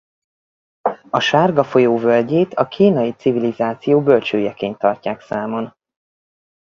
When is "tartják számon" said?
4.77-5.73